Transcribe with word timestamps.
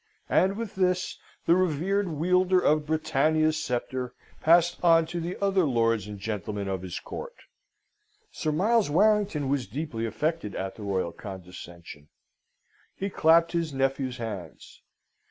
and 0.29 0.57
with 0.57 0.73
this, 0.73 1.19
the 1.45 1.53
revered 1.53 2.07
wielder 2.07 2.59
of 2.59 2.87
Britannia's 2.87 3.61
sceptre 3.63 4.15
passed 4.41 4.83
on 4.83 5.05
to 5.05 5.37
other 5.39 5.63
lords 5.63 6.07
and 6.07 6.17
gentlemen 6.17 6.67
of 6.67 6.81
his 6.81 6.99
court. 6.99 7.35
Sir 8.31 8.51
Miles 8.51 8.89
Warrington 8.89 9.47
was 9.47 9.67
deeply 9.67 10.07
affected 10.07 10.55
at 10.55 10.73
the 10.75 10.81
royal 10.81 11.11
condescension. 11.11 12.07
He 12.95 13.11
clapped 13.11 13.51
his 13.51 13.75
nephew's 13.75 14.17
hands. 14.17 14.81